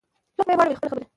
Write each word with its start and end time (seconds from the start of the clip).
څوک 0.35 0.45
به 0.47 0.51
یې 0.53 0.57
واړوي 0.57 0.73
له 0.73 0.77
خپل 0.79 0.87
خبري 0.89 1.05